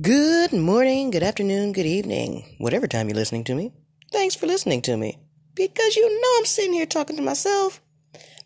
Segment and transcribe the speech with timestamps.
[0.00, 3.72] Good morning, good afternoon, good evening, whatever time you're listening to me.
[4.12, 5.18] Thanks for listening to me.
[5.56, 7.80] Because you know I'm sitting here talking to myself.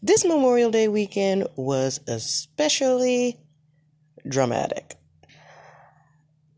[0.02, 3.38] This Memorial Day weekend was especially
[4.26, 4.96] dramatic.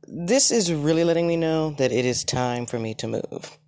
[0.07, 3.59] This is really letting me know that it is time for me to move.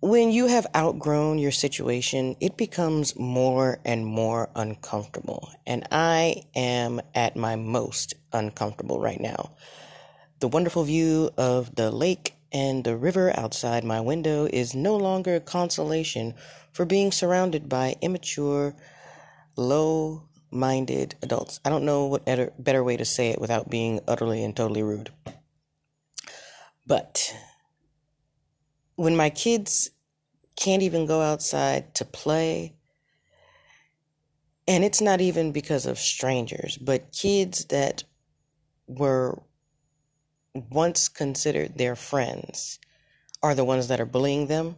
[0.00, 5.50] When you have outgrown your situation, it becomes more and more uncomfortable.
[5.66, 9.56] And I am at my most uncomfortable right now.
[10.38, 15.34] The wonderful view of the lake and the river outside my window is no longer
[15.34, 16.34] a consolation
[16.70, 18.76] for being surrounded by immature,
[19.56, 21.58] low minded adults.
[21.64, 24.84] I don't know what better, better way to say it without being utterly and totally
[24.84, 25.10] rude.
[26.86, 27.34] But
[28.98, 29.90] when my kids
[30.56, 32.74] can't even go outside to play,
[34.66, 38.02] and it's not even because of strangers, but kids that
[38.88, 39.40] were
[40.52, 42.80] once considered their friends
[43.40, 44.74] are the ones that are bullying them,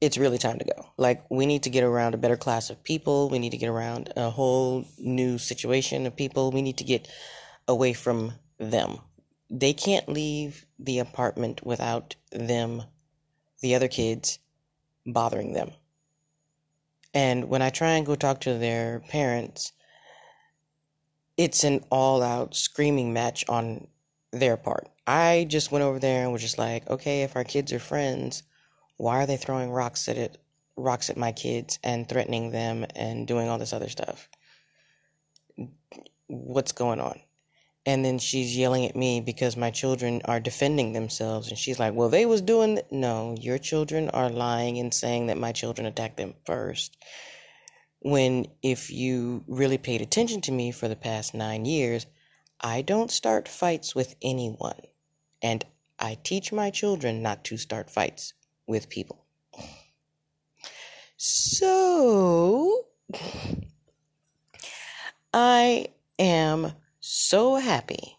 [0.00, 0.88] it's really time to go.
[0.96, 3.30] Like, we need to get around a better class of people.
[3.30, 6.50] We need to get around a whole new situation of people.
[6.50, 7.06] We need to get
[7.68, 8.98] away from them.
[9.56, 12.82] They can't leave the apartment without them,
[13.60, 14.40] the other kids,
[15.06, 15.70] bothering them.
[17.14, 19.70] And when I try and go talk to their parents,
[21.36, 23.86] it's an all out screaming match on
[24.32, 24.88] their part.
[25.06, 28.42] I just went over there and was just like, okay, if our kids are friends,
[28.96, 30.36] why are they throwing rocks at it,
[30.76, 34.28] rocks at my kids and threatening them and doing all this other stuff?
[36.26, 37.20] What's going on?
[37.86, 41.92] And then she's yelling at me because my children are defending themselves and she's like,
[41.94, 42.86] "Well, they was doing th-.
[42.90, 46.96] no, your children are lying and saying that my children attacked them first.
[48.00, 52.06] When if you really paid attention to me for the past 9 years,
[52.60, 54.80] I don't start fights with anyone,
[55.42, 55.64] and
[55.98, 58.32] I teach my children not to start fights
[58.66, 59.24] with people.
[61.16, 62.86] So,
[65.32, 65.88] I
[66.18, 66.72] am
[67.06, 68.16] so happy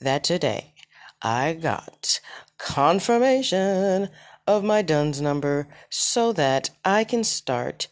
[0.00, 0.74] that today
[1.22, 2.20] I got
[2.58, 4.08] confirmation
[4.44, 7.86] of my DUNS number so that I can start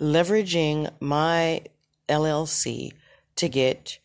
[0.00, 1.62] leveraging my
[2.08, 2.92] LLC
[3.34, 3.98] to get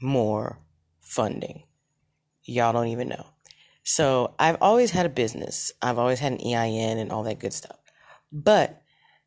[0.00, 0.60] more
[1.00, 1.64] funding.
[2.44, 3.26] Y'all don't even know.
[3.82, 5.72] So I've always had a business.
[5.82, 7.78] I've always had an EIN and all that good stuff.
[8.30, 8.80] But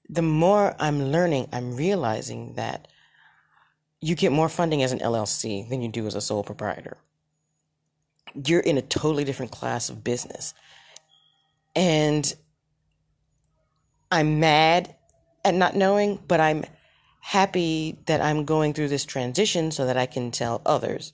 [0.08, 2.88] the more I'm learning, I'm realizing that
[4.02, 6.98] you get more funding as an LLC than you do as a sole proprietor.
[8.46, 10.54] You're in a totally different class of business.
[11.76, 12.32] And
[14.12, 14.96] I'm mad
[15.44, 16.66] at not knowing, but I'm
[17.22, 21.14] happy that I'm going through this transition so that I can tell others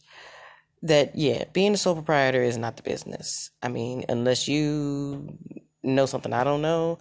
[0.84, 3.52] that yeah, being a sole proprietor is not the business.
[3.64, 5.38] I mean, unless you
[5.82, 7.00] know something I don't know,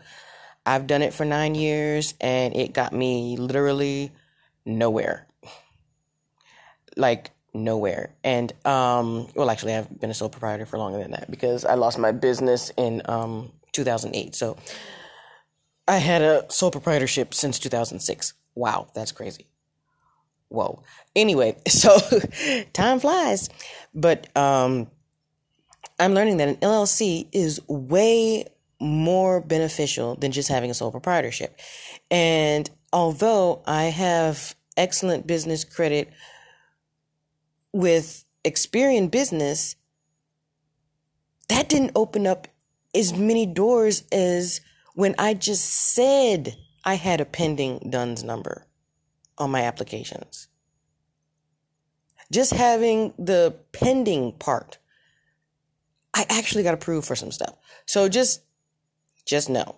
[0.65, 4.12] I've done it for nine years and it got me literally
[4.65, 5.26] nowhere.
[6.97, 8.14] Like nowhere.
[8.25, 11.75] And um well actually I've been a sole proprietor for longer than that because I
[11.75, 14.34] lost my business in um 2008.
[14.34, 14.56] So
[15.86, 18.34] I had a sole proprietorship since 2006.
[18.54, 19.47] Wow, that's crazy
[20.53, 20.82] whoa.
[21.16, 21.98] Anyway, so
[22.72, 23.48] time flies.
[23.94, 24.88] But um,
[25.98, 28.47] I'm learning that an LLC is way
[28.80, 31.59] more beneficial than just having a sole proprietorship.
[32.10, 36.10] And although I have excellent business credit
[37.72, 39.77] with Experian Business,
[41.49, 42.49] that didn't open up
[42.94, 44.60] as many doors as
[44.94, 48.66] when I just said I had a pending DUNS number
[49.38, 50.49] on my applications.
[52.31, 54.78] Just having the pending part,
[56.15, 57.54] I actually got approved for some stuff.
[57.87, 58.43] So just,
[59.27, 59.77] just know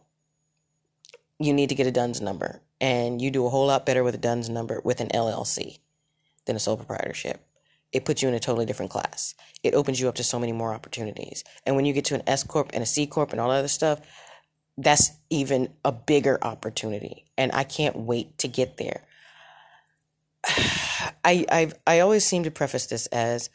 [1.38, 4.15] you need to get a DUNS number, and you do a whole lot better with
[4.15, 5.78] a DUNS number with an LLC
[6.47, 7.44] than a sole proprietorship.
[7.94, 9.34] It puts you in a totally different class.
[9.62, 11.44] It opens you up to so many more opportunities.
[11.64, 13.58] And when you get to an S corp and a C corp and all that
[13.58, 14.00] other stuff,
[14.76, 17.25] that's even a bigger opportunity.
[17.38, 19.02] And I can't wait to get there.
[21.25, 23.49] I I I always seem to preface this as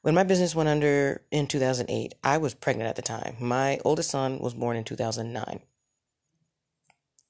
[0.00, 3.36] when my business went under in 2008, I was pregnant at the time.
[3.38, 5.60] My oldest son was born in 2009.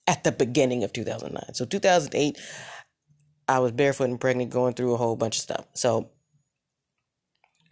[0.07, 1.55] At the beginning of 2009.
[1.55, 2.39] So 2008
[3.49, 5.67] I was barefoot and pregnant going through a whole bunch of stuff.
[5.75, 6.11] So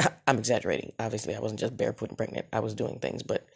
[0.27, 0.93] I'm exaggerating.
[0.99, 2.47] Obviously, I wasn't just barefoot and pregnant.
[2.53, 3.47] I was doing things, but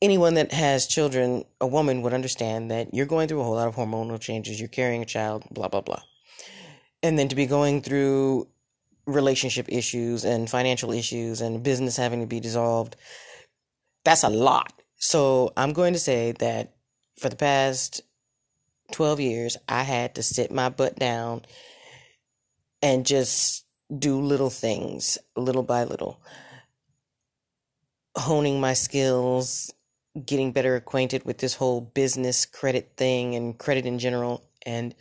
[0.00, 3.68] anyone that has children, a woman would understand that you're going through a whole lot
[3.68, 4.60] of hormonal changes.
[4.60, 6.02] You're carrying a child, blah, blah, blah.
[7.02, 8.48] And then to be going through
[9.08, 12.96] relationship issues and financial issues and business having to be dissolved.
[14.04, 14.72] That's a lot.
[14.96, 16.74] So I'm going to say that
[17.18, 18.02] for the past
[18.92, 21.42] 12 years, I had to sit my butt down
[22.82, 23.64] and just
[23.96, 26.20] do little things, little by little,
[28.16, 29.72] honing my skills,
[30.26, 34.44] getting better acquainted with this whole business credit thing and credit in general.
[34.66, 34.94] And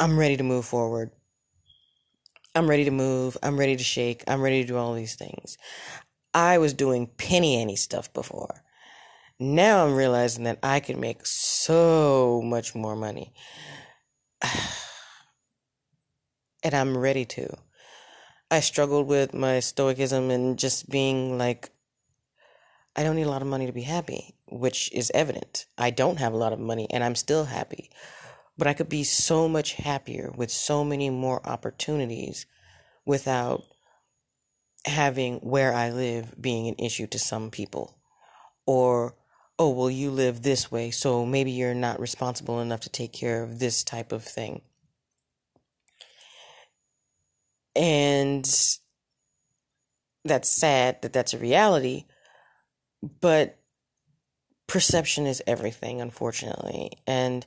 [0.00, 1.10] I'm ready to move forward.
[2.54, 3.36] I'm ready to move.
[3.42, 4.24] I'm ready to shake.
[4.26, 5.56] I'm ready to do all these things.
[6.34, 8.62] I was doing penny ante stuff before.
[9.38, 13.32] Now I'm realizing that I can make so much more money.
[16.62, 17.56] and I'm ready to.
[18.50, 21.70] I struggled with my stoicism and just being like,
[22.96, 25.66] I don't need a lot of money to be happy, which is evident.
[25.76, 27.90] I don't have a lot of money and I'm still happy.
[28.56, 32.46] But I could be so much happier with so many more opportunities
[33.04, 33.62] without
[34.84, 37.98] having where I live being an issue to some people.
[38.66, 39.14] Or,
[39.58, 43.42] oh, well, you live this way, so maybe you're not responsible enough to take care
[43.42, 44.62] of this type of thing.
[47.78, 48.44] And
[50.24, 52.06] that's sad that that's a reality,
[53.20, 53.58] but
[54.66, 56.90] perception is everything, unfortunately.
[57.06, 57.46] And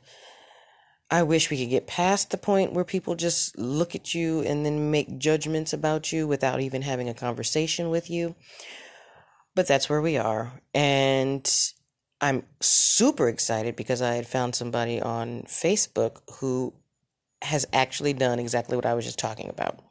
[1.09, 4.65] I wish we could get past the point where people just look at you and
[4.65, 8.35] then make judgments about you without even having a conversation with you.
[9.53, 10.61] But that's where we are.
[10.73, 11.45] And
[12.21, 16.73] I'm super excited because I had found somebody on Facebook who
[17.41, 19.81] has actually done exactly what I was just talking about.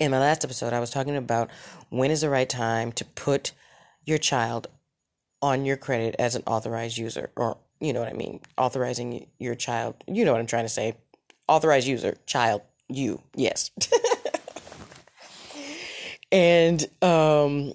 [0.00, 1.50] In my last episode, I was talking about
[1.88, 3.52] when is the right time to put
[4.04, 4.66] your child
[5.40, 9.54] on your credit as an authorized user or you know what I mean, authorizing your
[9.54, 10.96] child, you know what I'm trying to say,
[11.48, 13.70] authorized user, child, you, yes.
[16.32, 17.74] and um,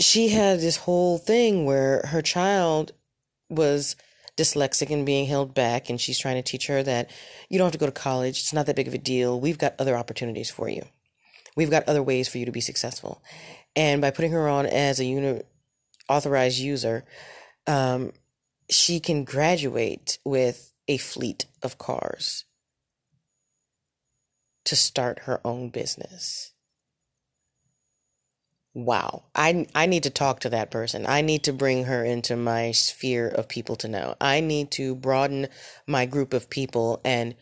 [0.00, 2.92] she had this whole thing where her child
[3.48, 3.94] was
[4.36, 7.08] dyslexic and being held back, and she's trying to teach her that
[7.48, 9.58] you don't have to go to college, it's not that big of a deal, we've
[9.58, 10.84] got other opportunities for you.
[11.56, 13.22] We've got other ways for you to be successful.
[13.76, 15.42] And by putting her on as a
[16.08, 17.04] authorized user,
[17.66, 18.12] um,
[18.70, 22.44] she can graduate with a fleet of cars
[24.64, 26.52] to start her own business.
[28.74, 29.24] Wow.
[29.36, 31.06] I I need to talk to that person.
[31.06, 34.16] I need to bring her into my sphere of people to know.
[34.20, 35.46] I need to broaden
[35.86, 37.36] my group of people and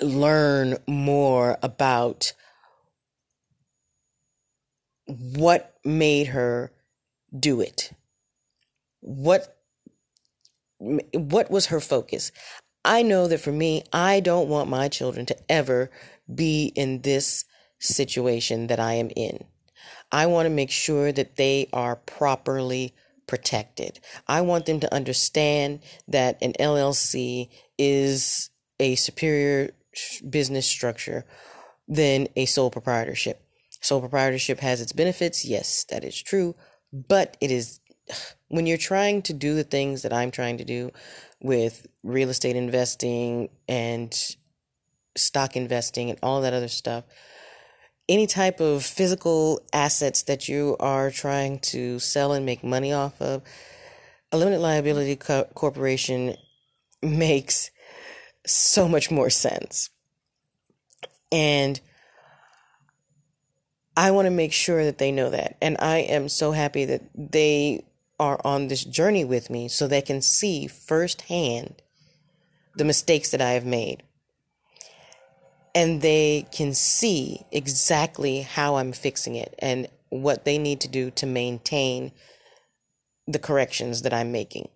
[0.00, 2.32] learn more about
[5.06, 6.72] what made her
[7.36, 7.92] do it.
[9.00, 9.56] What
[10.78, 12.32] what was her focus?
[12.84, 15.90] I know that for me, I don't want my children to ever
[16.32, 17.44] be in this
[17.78, 19.44] situation that I am in.
[20.10, 22.94] I want to make sure that they are properly
[23.26, 24.00] protected.
[24.26, 27.48] I want them to understand that an LLC
[27.78, 29.70] is a superior
[30.28, 31.24] business structure
[31.86, 33.44] than a sole proprietorship.
[33.82, 36.54] Sole proprietorship has its benefits, yes, that is true,
[36.92, 37.80] but it is
[38.48, 40.92] when you're trying to do the things that I'm trying to do
[41.40, 44.14] with real estate investing and
[45.16, 47.04] stock investing and all that other stuff,
[48.08, 53.20] any type of physical assets that you are trying to sell and make money off
[53.20, 53.42] of,
[54.30, 56.34] a limited liability co- corporation
[57.02, 57.70] makes
[58.46, 59.90] so much more sense.
[61.30, 61.80] And
[63.96, 65.56] I want to make sure that they know that.
[65.60, 67.84] And I am so happy that they
[68.18, 71.82] are on this journey with me so they can see firsthand
[72.76, 74.02] the mistakes that I have made.
[75.74, 81.10] And they can see exactly how I'm fixing it and what they need to do
[81.12, 82.12] to maintain
[83.26, 84.68] the corrections that I'm making.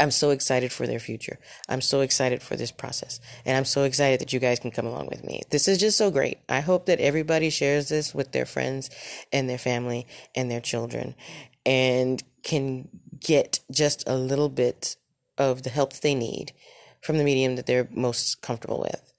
[0.00, 1.38] I'm so excited for their future.
[1.68, 3.20] I'm so excited for this process.
[3.44, 5.42] And I'm so excited that you guys can come along with me.
[5.50, 6.38] This is just so great.
[6.48, 8.90] I hope that everybody shares this with their friends
[9.32, 11.14] and their family and their children
[11.64, 12.88] and can
[13.20, 14.96] get just a little bit
[15.38, 16.52] of the help they need
[17.00, 19.12] from the medium that they're most comfortable with.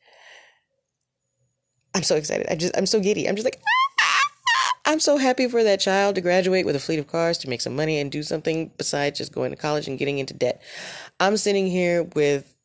[1.93, 2.47] I'm so excited.
[2.49, 3.27] I just I'm so giddy.
[3.27, 3.61] I'm just like
[4.87, 7.61] I'm so happy for that child to graduate with a fleet of cars to make
[7.61, 10.61] some money and do something besides just going to college and getting into debt.
[11.19, 12.55] I'm sitting here with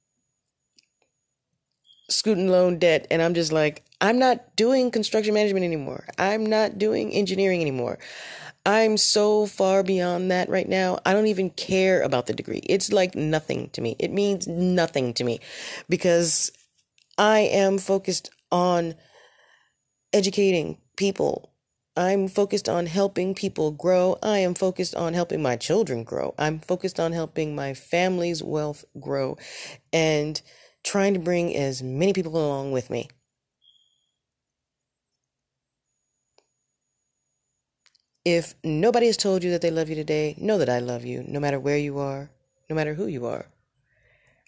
[2.10, 6.06] student loan debt and I'm just like I'm not doing construction management anymore.
[6.18, 7.98] I'm not doing engineering anymore.
[8.66, 10.98] I'm so far beyond that right now.
[11.06, 12.60] I don't even care about the degree.
[12.64, 13.96] It's like nothing to me.
[13.98, 15.40] It means nothing to me
[15.88, 16.50] because
[17.16, 18.94] I am focused on
[20.12, 21.50] educating people.
[22.00, 24.16] I'm focused on helping people grow.
[24.23, 26.35] I am focused on helping my children grow.
[26.38, 29.37] I'm focused on helping my family's wealth grow
[29.92, 30.40] and
[30.83, 33.11] trying to bring as many people along with me.
[38.25, 41.23] If nobody has told you that they love you today, know that I love you,
[41.28, 42.30] no matter where you are,
[42.71, 43.50] no matter who you are.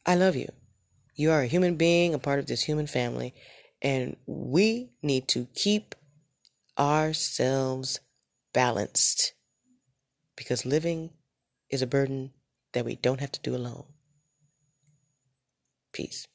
[0.06, 0.50] I love you.
[1.16, 3.34] You are a human being, a part of this human family,
[3.82, 5.94] and we need to keep
[6.78, 8.00] ourselves
[8.52, 9.34] balanced
[10.36, 11.10] because living
[11.70, 12.32] is a burden
[12.72, 13.84] that we don't have to do alone.
[15.92, 16.26] Peace.